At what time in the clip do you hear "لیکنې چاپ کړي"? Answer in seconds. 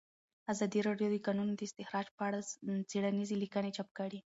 3.43-4.19